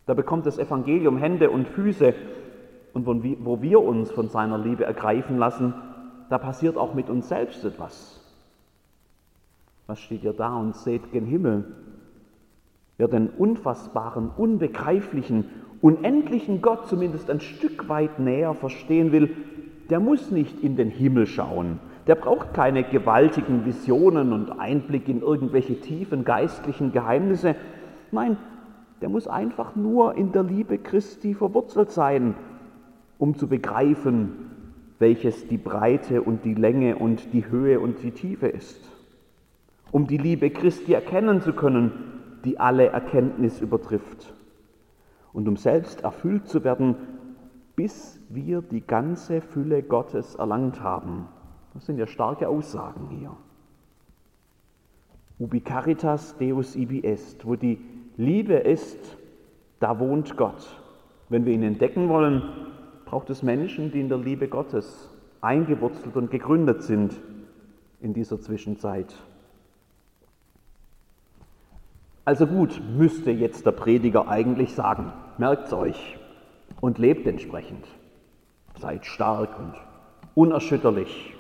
Da 0.05 0.13
bekommt 0.13 0.45
das 0.45 0.57
Evangelium 0.57 1.17
Hände 1.17 1.49
und 1.49 1.67
Füße 1.67 2.13
und 2.93 3.05
wo 3.05 3.61
wir 3.61 3.81
uns 3.81 4.11
von 4.11 4.29
seiner 4.29 4.57
Liebe 4.57 4.83
ergreifen 4.83 5.37
lassen, 5.37 5.73
da 6.29 6.37
passiert 6.37 6.77
auch 6.77 6.93
mit 6.93 7.09
uns 7.09 7.29
selbst 7.29 7.63
etwas. 7.63 8.19
Was 9.87 9.99
steht 9.99 10.23
ihr 10.23 10.33
da 10.33 10.55
und 10.55 10.75
seht 10.75 11.11
gen 11.11 11.25
Himmel? 11.25 11.65
Wer 12.97 13.07
den 13.07 13.29
unfassbaren, 13.29 14.29
unbegreiflichen, 14.29 15.45
unendlichen 15.81 16.61
Gott 16.61 16.87
zumindest 16.87 17.29
ein 17.29 17.41
Stück 17.41 17.89
weit 17.89 18.19
näher 18.19 18.53
verstehen 18.53 19.11
will, 19.11 19.35
der 19.89 19.99
muss 19.99 20.31
nicht 20.31 20.63
in 20.63 20.75
den 20.75 20.89
Himmel 20.89 21.27
schauen. 21.27 21.79
Der 22.07 22.15
braucht 22.15 22.53
keine 22.53 22.83
gewaltigen 22.83 23.65
Visionen 23.65 24.33
und 24.33 24.59
Einblick 24.59 25.07
in 25.07 25.21
irgendwelche 25.21 25.79
tiefen 25.79 26.23
geistlichen 26.23 26.91
Geheimnisse. 26.91 27.55
Nein, 28.11 28.37
der 29.03 29.09
muss 29.09 29.27
einfach 29.27 29.75
nur 29.75 30.15
in 30.15 30.31
der 30.31 30.41
Liebe 30.43 30.79
Christi 30.79 31.35
verwurzelt 31.35 31.91
sein 31.91 32.33
um 33.23 33.35
zu 33.35 33.47
begreifen, 33.47 34.51
welches 34.99 35.47
die 35.47 35.57
Breite 35.57 36.21
und 36.21 36.43
die 36.43 36.55
Länge 36.55 36.97
und 36.97 37.31
die 37.31 37.49
Höhe 37.49 37.79
und 37.79 38.03
die 38.03 38.11
Tiefe 38.11 38.47
ist. 38.47 38.91
Um 39.91 40.07
die 40.07 40.17
Liebe 40.17 40.49
Christi 40.49 40.91
erkennen 40.91 41.41
zu 41.41 41.53
können, 41.53 41.93
die 42.43 42.59
alle 42.59 42.87
Erkenntnis 42.87 43.61
übertrifft. 43.61 44.33
Und 45.31 45.47
um 45.47 45.55
selbst 45.55 46.01
erfüllt 46.01 46.49
zu 46.49 46.65
werden, 46.65 46.95
bis 47.77 48.19
wir 48.27 48.61
die 48.61 48.85
ganze 48.85 49.39
Fülle 49.39 49.83
Gottes 49.83 50.35
erlangt 50.35 50.81
haben. 50.81 51.29
Das 51.73 51.85
sind 51.85 51.97
ja 51.97 52.07
starke 52.07 52.49
Aussagen 52.49 53.07
hier. 53.09 53.31
Ubi 55.39 55.61
caritas 55.61 56.37
Deus 56.37 56.75
ibi 56.75 57.05
est. 57.05 57.45
Wo 57.45 57.55
die 57.55 57.79
Liebe 58.17 58.53
ist, 58.53 59.17
da 59.79 59.99
wohnt 59.99 60.37
Gott. 60.37 60.67
Wenn 61.29 61.45
wir 61.45 61.53
ihn 61.53 61.63
entdecken 61.63 62.09
wollen, 62.09 62.43
braucht 63.05 63.29
es 63.29 63.43
Menschen, 63.43 63.91
die 63.91 64.01
in 64.01 64.09
der 64.09 64.17
Liebe 64.17 64.47
Gottes 64.47 65.09
eingewurzelt 65.41 66.15
und 66.15 66.31
gegründet 66.31 66.83
sind 66.83 67.19
in 68.01 68.13
dieser 68.13 68.39
Zwischenzeit. 68.39 69.13
Also 72.25 72.47
gut, 72.47 72.81
müsste 72.95 73.31
jetzt 73.31 73.65
der 73.65 73.71
Prediger 73.71 74.29
eigentlich 74.29 74.73
sagen, 74.73 75.11
merkt 75.37 75.73
euch 75.73 76.17
und 76.79 76.97
lebt 76.97 77.27
entsprechend. 77.27 77.85
Seid 78.79 79.05
stark 79.05 79.59
und 79.59 79.73
unerschütterlich. 80.35 81.33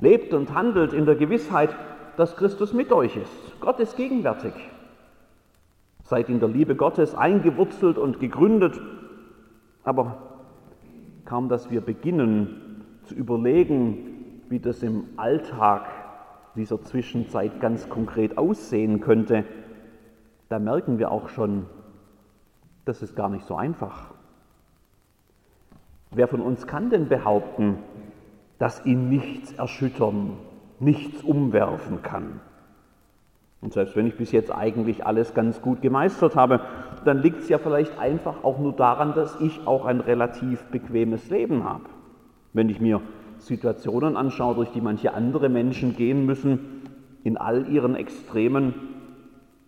Lebt 0.00 0.32
und 0.32 0.54
handelt 0.54 0.92
in 0.92 1.04
der 1.04 1.16
Gewissheit, 1.16 1.74
dass 2.16 2.36
Christus 2.36 2.72
mit 2.72 2.92
euch 2.92 3.16
ist. 3.16 3.60
Gott 3.60 3.78
ist 3.80 3.96
gegenwärtig. 3.96 4.54
Seid 6.04 6.28
in 6.28 6.38
der 6.38 6.48
Liebe 6.48 6.76
Gottes 6.76 7.14
eingewurzelt 7.14 7.98
und 7.98 8.20
gegründet, 8.20 8.80
aber 9.82 10.18
kaum 11.24 11.48
dass 11.48 11.70
wir 11.70 11.80
beginnen 11.80 12.84
zu 13.04 13.14
überlegen, 13.14 14.42
wie 14.48 14.60
das 14.60 14.82
im 14.82 15.04
Alltag 15.16 15.86
dieser 16.54 16.80
Zwischenzeit 16.82 17.60
ganz 17.60 17.88
konkret 17.88 18.38
aussehen 18.38 19.00
könnte, 19.00 19.44
da 20.48 20.58
merken 20.58 20.98
wir 20.98 21.10
auch 21.10 21.28
schon, 21.30 21.66
das 22.84 23.02
ist 23.02 23.16
gar 23.16 23.30
nicht 23.30 23.46
so 23.46 23.56
einfach. 23.56 24.12
Wer 26.10 26.28
von 26.28 26.40
uns 26.40 26.66
kann 26.66 26.90
denn 26.90 27.08
behaupten, 27.08 27.78
dass 28.58 28.84
ihn 28.86 29.08
nichts 29.08 29.52
erschüttern, 29.52 30.36
nichts 30.78 31.22
umwerfen 31.22 32.02
kann? 32.02 32.40
Und 33.64 33.72
selbst 33.72 33.96
wenn 33.96 34.06
ich 34.06 34.18
bis 34.18 34.30
jetzt 34.30 34.54
eigentlich 34.54 35.06
alles 35.06 35.32
ganz 35.32 35.62
gut 35.62 35.80
gemeistert 35.80 36.36
habe, 36.36 36.60
dann 37.06 37.22
liegt 37.22 37.40
es 37.40 37.48
ja 37.48 37.56
vielleicht 37.56 37.98
einfach 37.98 38.44
auch 38.44 38.58
nur 38.58 38.74
daran, 38.74 39.14
dass 39.14 39.40
ich 39.40 39.66
auch 39.66 39.86
ein 39.86 40.00
relativ 40.00 40.66
bequemes 40.66 41.30
Leben 41.30 41.64
habe. 41.64 41.84
Wenn 42.52 42.68
ich 42.68 42.78
mir 42.78 43.00
Situationen 43.38 44.18
anschaue, 44.18 44.54
durch 44.54 44.70
die 44.72 44.82
manche 44.82 45.14
andere 45.14 45.48
Menschen 45.48 45.96
gehen 45.96 46.26
müssen, 46.26 46.82
in 47.24 47.38
all 47.38 47.66
ihren 47.68 47.96
Extremen, 47.96 48.74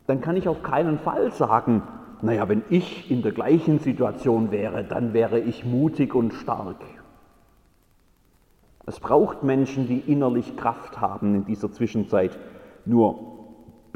dann 0.06 0.20
kann 0.20 0.36
ich 0.36 0.46
auf 0.46 0.62
keinen 0.62 0.98
Fall 0.98 1.32
sagen, 1.32 1.82
naja, 2.20 2.50
wenn 2.50 2.64
ich 2.68 3.10
in 3.10 3.22
der 3.22 3.32
gleichen 3.32 3.78
Situation 3.78 4.50
wäre, 4.50 4.84
dann 4.84 5.14
wäre 5.14 5.40
ich 5.40 5.64
mutig 5.64 6.14
und 6.14 6.34
stark. 6.34 6.76
Es 8.84 9.00
braucht 9.00 9.42
Menschen, 9.42 9.88
die 9.88 10.00
innerlich 10.00 10.54
Kraft 10.54 11.00
haben 11.00 11.34
in 11.34 11.44
dieser 11.46 11.72
Zwischenzeit. 11.72 12.38
Nur 12.84 13.35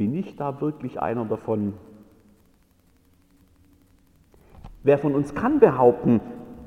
bin 0.00 0.14
ich 0.14 0.34
da 0.34 0.62
wirklich 0.62 0.98
einer 0.98 1.26
davon? 1.26 1.74
Wer 4.82 4.96
von 4.96 5.14
uns 5.14 5.34
kann 5.34 5.60
behaupten, 5.60 6.22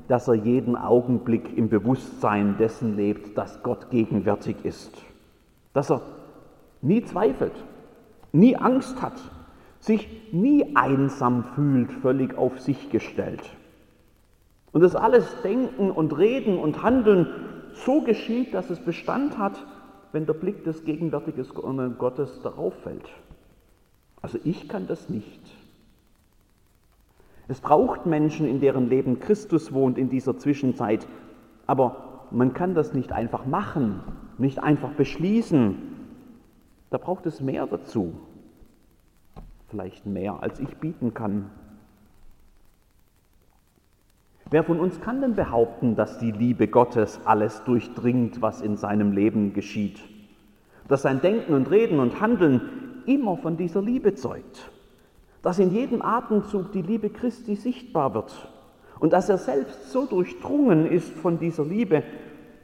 dass 0.06 0.28
er 0.28 0.34
jeden 0.34 0.76
Augenblick 0.76 1.58
im 1.58 1.68
Bewusstsein 1.68 2.56
dessen 2.58 2.94
lebt, 2.94 3.36
dass 3.36 3.64
Gott 3.64 3.90
gegenwärtig 3.90 4.58
ist? 4.62 4.96
Dass 5.72 5.90
er 5.90 6.02
nie 6.80 7.02
zweifelt, 7.02 7.64
nie 8.30 8.54
Angst 8.54 9.02
hat, 9.02 9.20
sich 9.80 10.32
nie 10.32 10.76
einsam 10.76 11.42
fühlt, 11.42 11.90
völlig 11.90 12.38
auf 12.38 12.60
sich 12.60 12.88
gestellt. 12.90 13.42
Und 14.70 14.82
das 14.82 14.94
alles 14.94 15.42
Denken 15.42 15.90
und 15.90 16.16
Reden 16.16 16.56
und 16.56 16.84
Handeln 16.84 17.26
so 17.72 18.00
geschieht, 18.00 18.54
dass 18.54 18.70
es 18.70 18.78
Bestand 18.78 19.38
hat, 19.38 19.66
wenn 20.12 20.24
der 20.24 20.34
Blick 20.34 20.62
des 20.62 20.84
gegenwärtigen 20.84 21.98
Gottes 21.98 22.40
darauf 22.42 22.74
fällt. 22.84 23.10
Also 24.24 24.38
ich 24.42 24.70
kann 24.70 24.86
das 24.86 25.10
nicht. 25.10 25.38
Es 27.46 27.60
braucht 27.60 28.06
Menschen, 28.06 28.48
in 28.48 28.58
deren 28.58 28.88
Leben 28.88 29.20
Christus 29.20 29.70
wohnt 29.74 29.98
in 29.98 30.08
dieser 30.08 30.38
Zwischenzeit, 30.38 31.06
aber 31.66 32.24
man 32.30 32.54
kann 32.54 32.74
das 32.74 32.94
nicht 32.94 33.12
einfach 33.12 33.44
machen, 33.44 34.00
nicht 34.38 34.62
einfach 34.62 34.92
beschließen. 34.92 35.76
Da 36.88 36.96
braucht 36.96 37.26
es 37.26 37.42
mehr 37.42 37.66
dazu. 37.66 38.14
Vielleicht 39.68 40.06
mehr, 40.06 40.42
als 40.42 40.58
ich 40.58 40.74
bieten 40.78 41.12
kann. 41.12 41.50
Wer 44.48 44.64
von 44.64 44.80
uns 44.80 45.02
kann 45.02 45.20
denn 45.20 45.34
behaupten, 45.34 45.96
dass 45.96 46.16
die 46.16 46.32
Liebe 46.32 46.66
Gottes 46.66 47.20
alles 47.26 47.62
durchdringt, 47.64 48.40
was 48.40 48.62
in 48.62 48.78
seinem 48.78 49.12
Leben 49.12 49.52
geschieht? 49.52 50.00
dass 50.88 51.02
sein 51.02 51.20
Denken 51.20 51.54
und 51.54 51.70
Reden 51.70 51.98
und 51.98 52.20
Handeln 52.20 52.60
immer 53.06 53.36
von 53.36 53.56
dieser 53.56 53.82
Liebe 53.82 54.14
zeugt, 54.14 54.70
dass 55.42 55.58
in 55.58 55.70
jedem 55.72 56.02
Atemzug 56.02 56.72
die 56.72 56.82
Liebe 56.82 57.10
Christi 57.10 57.54
sichtbar 57.56 58.14
wird 58.14 58.48
und 59.00 59.12
dass 59.12 59.28
er 59.28 59.38
selbst 59.38 59.90
so 59.90 60.06
durchdrungen 60.06 60.86
ist 60.86 61.12
von 61.12 61.38
dieser 61.38 61.64
Liebe, 61.64 62.02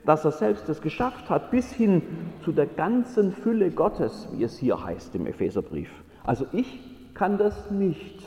dass 0.06 0.24
er 0.24 0.32
selbst 0.32 0.68
es 0.68 0.80
geschafft 0.80 1.28
hat, 1.28 1.50
bis 1.50 1.72
hin 1.72 2.02
zu 2.42 2.52
der 2.52 2.66
ganzen 2.66 3.32
Fülle 3.32 3.70
Gottes, 3.70 4.28
wie 4.32 4.44
es 4.44 4.58
hier 4.58 4.82
heißt 4.82 5.14
im 5.14 5.26
Epheserbrief. 5.26 5.90
Also 6.24 6.46
ich 6.52 6.80
kann 7.14 7.36
das 7.36 7.70
nicht. 7.70 8.26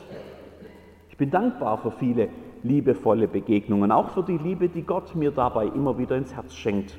Ich 1.08 1.16
bin 1.16 1.30
dankbar 1.30 1.78
für 1.78 1.90
viele 1.90 2.28
liebevolle 2.62 3.28
Begegnungen, 3.28 3.92
auch 3.92 4.10
für 4.10 4.22
die 4.22 4.38
Liebe, 4.38 4.68
die 4.68 4.82
Gott 4.82 5.14
mir 5.14 5.30
dabei 5.30 5.66
immer 5.66 5.98
wieder 5.98 6.16
ins 6.16 6.34
Herz 6.34 6.54
schenkt. 6.54 6.96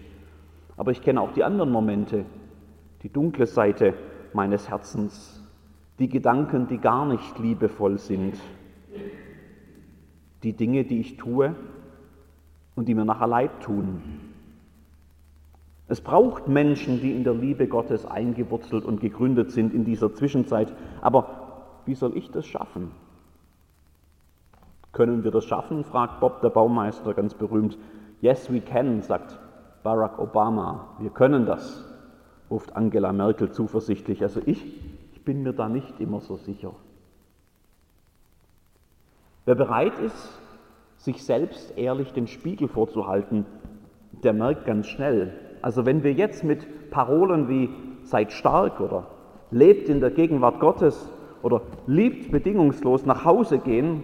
Aber 0.78 0.92
ich 0.92 1.02
kenne 1.02 1.22
auch 1.22 1.32
die 1.32 1.44
anderen 1.44 1.72
Momente, 1.72 2.26
die 3.02 3.10
dunkle 3.10 3.46
Seite 3.46 3.94
meines 4.36 4.70
Herzens, 4.70 5.42
die 5.98 6.10
Gedanken, 6.10 6.68
die 6.68 6.78
gar 6.78 7.06
nicht 7.06 7.40
liebevoll 7.40 7.98
sind, 7.98 8.36
die 10.44 10.54
Dinge, 10.54 10.84
die 10.84 11.00
ich 11.00 11.18
tue 11.18 11.56
und 12.76 12.88
die 12.88 12.94
mir 12.94 13.06
nachher 13.06 13.28
leid 13.28 13.62
tun. 13.62 14.02
Es 15.88 16.02
braucht 16.02 16.48
Menschen, 16.48 17.00
die 17.00 17.12
in 17.12 17.24
der 17.24 17.34
Liebe 17.34 17.68
Gottes 17.68 18.06
eingewurzelt 18.06 18.86
und 18.86 19.00
gegründet 19.00 19.52
sind 19.52 19.74
in 19.74 19.86
dieser 19.86 20.14
Zwischenzeit. 20.14 20.74
Aber 21.02 21.80
wie 21.86 21.96
soll 21.96 22.18
ich 22.18 22.32
das 22.32 22.46
schaffen? 22.46 22.92
Können 24.92 25.24
wir 25.24 25.32
das 25.32 25.46
schaffen? 25.46 25.84
fragt 25.84 26.20
Bob 26.20 26.42
der 26.42 26.50
Baumeister 26.50 27.14
ganz 27.14 27.34
berühmt. 27.34 27.78
Yes, 28.22 28.52
we 28.52 28.62
can, 28.62 29.02
sagt 29.02 29.38
Barack 29.84 30.18
Obama. 30.18 30.96
Wir 31.00 31.12
können 31.12 31.46
das, 31.46 31.84
ruft 32.56 32.74
Angela 32.74 33.12
Merkel 33.12 33.52
zuversichtlich. 33.52 34.24
Also 34.24 34.42
ich, 34.46 34.66
ich 35.12 35.22
bin 35.26 35.44
mir 35.44 35.52
da 35.52 35.68
nicht 35.68 36.00
immer 36.00 36.22
so 36.22 36.38
sicher. 36.38 36.72
Wer 39.44 39.56
bereit 39.56 40.00
ist, 40.00 40.40
sich 40.96 41.22
selbst 41.22 41.78
ehrlich 41.78 42.14
den 42.14 42.28
Spiegel 42.28 42.70
vorzuhalten, 42.70 43.46
der 44.24 44.32
merkt 44.32 44.66
ganz 44.66 44.88
schnell, 44.88 45.34
also 45.62 45.86
wenn 45.86 46.04
wir 46.04 46.14
jetzt 46.14 46.46
mit 46.46 46.90
Parolen 46.92 47.50
wie 47.50 47.70
seid 48.04 48.32
stark 48.32 48.80
oder 48.80 49.08
lebt 49.52 49.90
in 49.90 50.00
der 50.00 50.12
Gegenwart 50.12 50.62
Gottes 50.62 51.12
oder 51.44 51.62
liebt 51.88 52.32
bedingungslos 52.32 53.06
nach 53.06 53.26
Hause 53.26 53.58
gehen, 53.60 54.04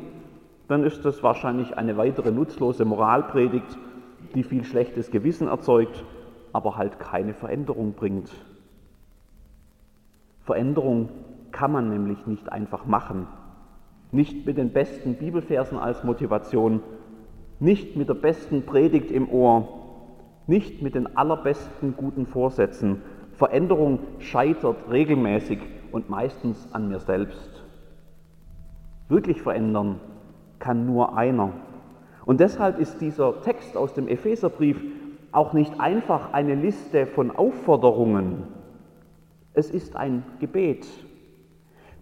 dann 0.67 0.83
ist 0.83 1.05
das 1.05 1.23
wahrscheinlich 1.23 1.77
eine 1.77 1.95
weitere 1.95 2.31
nutzlose 2.31 2.83
Moralpredigt, 2.83 3.77
die 4.35 4.43
viel 4.43 4.65
schlechtes 4.65 5.09
Gewissen 5.09 5.47
erzeugt, 5.47 6.03
aber 6.53 6.77
halt 6.77 6.99
keine 6.99 7.33
Veränderung 7.33 7.93
bringt. 7.93 8.29
Veränderung 10.43 11.09
kann 11.51 11.71
man 11.71 11.89
nämlich 11.89 12.25
nicht 12.25 12.51
einfach 12.51 12.85
machen. 12.85 13.27
Nicht 14.11 14.45
mit 14.45 14.57
den 14.57 14.71
besten 14.71 15.15
Bibelversen 15.15 15.77
als 15.77 16.03
Motivation, 16.03 16.81
nicht 17.59 17.95
mit 17.95 18.09
der 18.09 18.15
besten 18.15 18.65
Predigt 18.65 19.11
im 19.11 19.29
Ohr, 19.29 19.67
nicht 20.47 20.81
mit 20.81 20.95
den 20.95 21.15
allerbesten 21.15 21.95
guten 21.95 22.25
Vorsätzen. 22.25 23.01
Veränderung 23.33 23.99
scheitert 24.19 24.77
regelmäßig 24.89 25.59
und 25.91 26.09
meistens 26.09 26.67
an 26.73 26.89
mir 26.89 26.99
selbst. 26.99 27.63
Wirklich 29.07 29.41
verändern 29.41 29.99
kann 30.59 30.85
nur 30.85 31.17
einer. 31.17 31.51
Und 32.25 32.39
deshalb 32.39 32.79
ist 32.79 33.01
dieser 33.01 33.41
Text 33.41 33.75
aus 33.77 33.93
dem 33.93 34.07
Epheserbrief 34.07 34.81
auch 35.31 35.53
nicht 35.53 35.79
einfach 35.79 36.33
eine 36.33 36.55
Liste 36.55 37.05
von 37.05 37.31
Aufforderungen. 37.31 38.43
Es 39.53 39.69
ist 39.69 39.95
ein 39.95 40.23
Gebet. 40.39 40.87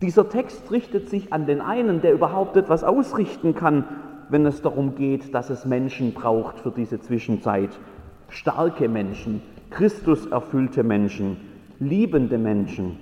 Dieser 0.02 0.30
Text 0.30 0.72
richtet 0.72 1.10
sich 1.10 1.34
an 1.34 1.46
den 1.46 1.62
einen, 1.62 2.02
der 2.02 2.14
überhaupt 2.14 2.56
etwas 2.56 2.84
ausrichten 2.84 3.54
kann, 3.54 3.84
wenn 4.30 4.46
es 4.46 4.62
darum 4.62 4.96
geht, 4.96 5.34
dass 5.34 5.50
es 5.50 5.66
Menschen 5.66 6.14
braucht 6.14 6.60
für 6.60 6.72
diese 6.72 7.00
Zwischenzeit. 7.00 7.78
Starke 8.30 8.88
Menschen, 8.88 9.42
Christus 9.72 10.28
erfüllte 10.28 10.84
Menschen, 10.84 11.38
liebende 11.80 12.38
Menschen. 12.38 13.00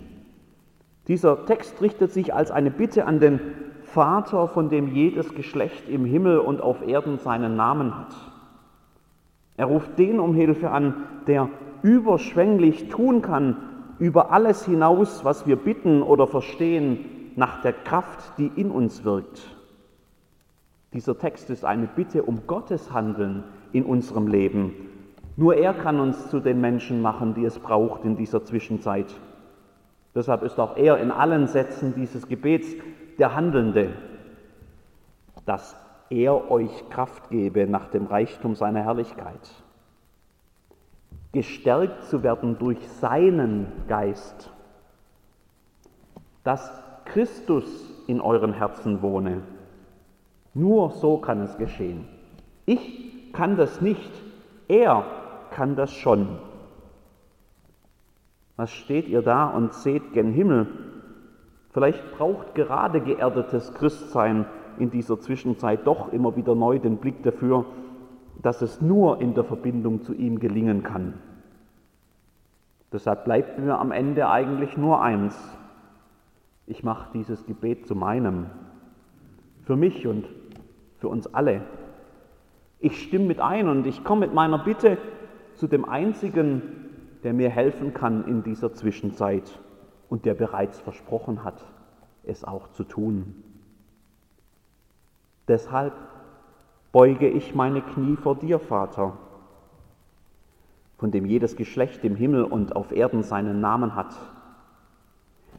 Dieser 1.07 1.45
Text 1.45 1.81
richtet 1.81 2.11
sich 2.11 2.33
als 2.33 2.51
eine 2.51 2.71
Bitte 2.71 3.05
an 3.05 3.19
den 3.19 3.39
Vater, 3.83 4.47
von 4.47 4.69
dem 4.69 4.93
jedes 4.93 5.33
Geschlecht 5.33 5.87
im 5.87 6.03
Himmel 6.03 6.39
und 6.39 6.61
auf 6.61 6.85
Erden 6.85 7.17
seinen 7.19 7.55
Namen 7.55 7.97
hat. 7.97 8.13
Er 9.57 9.65
ruft 9.65 9.97
den 9.97 10.19
um 10.19 10.33
Hilfe 10.33 10.69
an, 10.69 10.93
der 11.25 11.49
überschwänglich 11.81 12.89
tun 12.89 13.21
kann, 13.21 13.57
über 13.99 14.31
alles 14.31 14.65
hinaus, 14.65 15.25
was 15.25 15.47
wir 15.47 15.55
bitten 15.55 16.03
oder 16.03 16.27
verstehen, 16.27 17.05
nach 17.35 17.61
der 17.61 17.73
Kraft, 17.73 18.37
die 18.37 18.51
in 18.55 18.71
uns 18.71 19.03
wirkt. 19.03 19.41
Dieser 20.93 21.17
Text 21.17 21.49
ist 21.49 21.65
eine 21.65 21.87
Bitte 21.87 22.23
um 22.23 22.47
Gottes 22.47 22.93
Handeln 22.93 23.43
in 23.73 23.83
unserem 23.83 24.27
Leben. 24.27 24.73
Nur 25.35 25.55
er 25.55 25.73
kann 25.73 25.99
uns 25.99 26.29
zu 26.29 26.39
den 26.39 26.61
Menschen 26.61 27.01
machen, 27.01 27.33
die 27.33 27.45
es 27.45 27.59
braucht 27.59 28.05
in 28.05 28.15
dieser 28.15 28.43
Zwischenzeit. 28.43 29.13
Deshalb 30.15 30.41
ist 30.41 30.59
auch 30.59 30.77
er 30.77 30.97
in 30.97 31.11
allen 31.11 31.47
Sätzen 31.47 31.93
dieses 31.95 32.27
Gebets 32.27 32.67
der 33.19 33.35
Handelnde, 33.35 33.89
dass 35.45 35.75
er 36.09 36.51
euch 36.51 36.89
Kraft 36.89 37.29
gebe 37.29 37.67
nach 37.67 37.87
dem 37.89 38.05
Reichtum 38.05 38.55
seiner 38.55 38.83
Herrlichkeit 38.83 39.49
gestärkt 41.31 42.05
zu 42.05 42.23
werden 42.23 42.57
durch 42.57 42.79
seinen 42.99 43.67
Geist, 43.87 44.51
dass 46.43 46.83
Christus 47.05 47.65
in 48.07 48.21
euren 48.21 48.53
Herzen 48.53 49.01
wohne. 49.01 49.41
Nur 50.53 50.91
so 50.91 51.17
kann 51.17 51.41
es 51.41 51.55
geschehen. 51.57 52.07
Ich 52.65 53.31
kann 53.33 53.55
das 53.55 53.81
nicht, 53.81 54.11
er 54.67 55.05
kann 55.51 55.75
das 55.75 55.93
schon. 55.93 56.39
Was 58.55 58.71
steht 58.71 59.07
ihr 59.07 59.21
da 59.21 59.47
und 59.47 59.73
seht 59.73 60.13
gen 60.13 60.31
Himmel? 60.31 60.67
Vielleicht 61.71 62.17
braucht 62.17 62.55
gerade 62.55 63.01
geerdetes 63.01 63.73
Christsein 63.75 64.47
in 64.79 64.89
dieser 64.89 65.19
Zwischenzeit 65.19 65.85
doch 65.85 66.11
immer 66.13 66.35
wieder 66.35 66.55
neu 66.55 66.79
den 66.79 66.97
Blick 66.97 67.23
dafür, 67.23 67.65
dass 68.41 68.61
es 68.61 68.81
nur 68.81 69.19
in 69.21 69.33
der 69.33 69.43
Verbindung 69.43 70.03
zu 70.03 70.13
ihm 70.13 70.39
gelingen 70.39 70.83
kann. 70.83 71.13
Deshalb 72.91 73.25
bleibt 73.25 73.59
mir 73.59 73.79
am 73.79 73.91
Ende 73.91 74.29
eigentlich 74.29 74.77
nur 74.77 75.01
eins. 75.01 75.35
Ich 76.65 76.83
mache 76.83 77.09
dieses 77.13 77.45
Gebet 77.45 77.85
zu 77.85 77.95
meinem, 77.95 78.47
für 79.63 79.75
mich 79.75 80.07
und 80.07 80.25
für 80.99 81.09
uns 81.09 81.33
alle. 81.33 81.61
Ich 82.79 83.01
stimme 83.01 83.25
mit 83.25 83.39
ein 83.39 83.67
und 83.67 83.85
ich 83.87 84.03
komme 84.03 84.27
mit 84.27 84.33
meiner 84.33 84.59
Bitte 84.59 84.97
zu 85.55 85.67
dem 85.67 85.85
Einzigen, 85.85 86.61
der 87.23 87.33
mir 87.33 87.49
helfen 87.49 87.93
kann 87.93 88.25
in 88.27 88.43
dieser 88.43 88.73
Zwischenzeit 88.73 89.59
und 90.09 90.25
der 90.25 90.35
bereits 90.35 90.79
versprochen 90.79 91.43
hat, 91.43 91.65
es 92.23 92.43
auch 92.43 92.69
zu 92.69 92.83
tun. 92.83 93.43
Deshalb 95.47 95.93
beuge 96.91 97.27
ich 97.27 97.55
meine 97.55 97.81
Knie 97.81 98.15
vor 98.15 98.35
dir, 98.35 98.59
Vater 98.59 99.17
von 100.97 101.11
dem 101.11 101.25
jedes 101.25 101.55
Geschlecht 101.55 102.03
im 102.03 102.15
Himmel 102.15 102.43
und 102.43 102.75
auf 102.75 102.91
Erden 102.91 103.23
seinen 103.23 103.61
Namen 103.61 103.95
hat. 103.95 104.15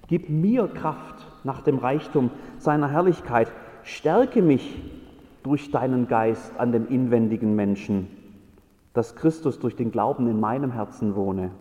Gib 0.09 0.29
mir 0.29 0.67
Kraft 0.69 1.27
nach 1.45 1.61
dem 1.61 1.79
Reichtum 1.79 2.31
seiner 2.59 2.89
Herrlichkeit. 2.91 3.53
Stärke 3.85 4.43
mich 4.43 4.83
durch 5.43 5.71
deinen 5.71 6.09
Geist 6.09 6.59
an 6.59 6.73
dem 6.73 6.89
inwendigen 6.89 7.55
Menschen, 7.55 8.09
dass 8.95 9.15
Christus 9.15 9.61
durch 9.61 9.77
den 9.77 9.93
Glauben 9.93 10.29
in 10.29 10.41
meinem 10.41 10.73
Herzen 10.73 11.15
wohne. 11.15 11.53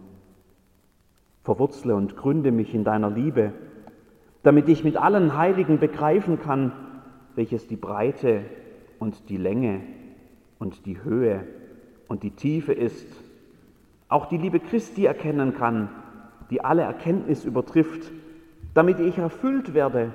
Verwurzle 1.44 1.96
und 1.96 2.18
gründe 2.18 2.52
mich 2.52 2.74
in 2.74 2.84
deiner 2.84 3.12
Liebe, 3.12 3.54
damit 4.44 4.68
ich 4.70 4.84
mit 4.84 4.98
allen 4.98 5.38
Heiligen 5.38 5.80
begreifen 5.80 6.40
kann, 6.40 6.72
welches 7.38 7.67
die 7.67 7.76
Breite 7.76 8.41
und 8.97 9.30
die 9.30 9.38
Länge 9.38 9.82
und 10.58 10.88
die 10.88 11.04
Höhe 11.04 11.47
und 12.08 12.23
die 12.23 12.32
Tiefe 12.32 12.73
ist 12.73 13.08
auch 14.10 14.26
die 14.26 14.38
Liebe 14.38 14.60
Christi 14.60 15.06
erkennen 15.06 15.54
kann, 15.54 15.89
die 16.50 16.63
alle 16.63 16.82
Erkenntnis 16.82 17.45
übertrifft, 17.45 18.12
damit 18.73 19.00
ich 19.00 19.19
erfüllt 19.19 19.76
werde, 19.76 20.13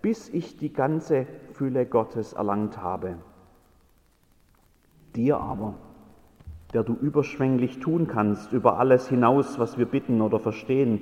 bis 0.00 0.28
ich 0.28 0.58
die 0.58 0.72
ganze 0.72 1.26
Fülle 1.54 1.86
Gottes 1.86 2.34
erlangt 2.34 2.80
habe. 2.80 3.16
Dir 5.16 5.38
aber, 5.38 5.74
der 6.72 6.84
du 6.84 6.94
überschwänglich 6.94 7.80
tun 7.80 8.06
kannst 8.06 8.52
über 8.52 8.78
alles 8.78 9.08
hinaus, 9.08 9.58
was 9.58 9.76
wir 9.76 9.86
bitten 9.86 10.20
oder 10.20 10.38
verstehen, 10.38 11.00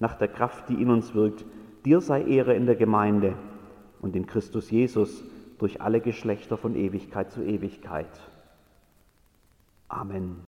nach 0.00 0.16
der 0.16 0.28
Kraft, 0.28 0.68
die 0.68 0.82
in 0.82 0.90
uns 0.90 1.14
wirkt, 1.14 1.44
dir 1.84 2.00
sei 2.00 2.22
Ehre 2.24 2.54
in 2.54 2.66
der 2.66 2.74
Gemeinde 2.76 3.34
und 4.00 4.16
in 4.16 4.26
Christus 4.26 4.70
Jesus 4.70 5.22
durch 5.58 5.80
alle 5.80 6.00
Geschlechter 6.00 6.56
von 6.56 6.76
Ewigkeit 6.76 7.32
zu 7.32 7.42
Ewigkeit. 7.42 8.08
Amen. 9.88 10.44